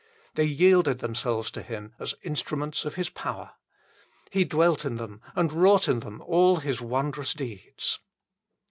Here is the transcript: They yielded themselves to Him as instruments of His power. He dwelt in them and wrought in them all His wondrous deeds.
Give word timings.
They 0.33 0.45
yielded 0.45 0.97
themselves 0.97 1.51
to 1.51 1.61
Him 1.61 1.93
as 1.99 2.15
instruments 2.23 2.85
of 2.85 2.95
His 2.95 3.11
power. 3.11 3.51
He 4.31 4.43
dwelt 4.43 4.83
in 4.83 4.95
them 4.97 5.21
and 5.35 5.51
wrought 5.53 5.87
in 5.87 5.99
them 5.99 6.23
all 6.25 6.55
His 6.55 6.81
wondrous 6.81 7.35
deeds. 7.35 7.99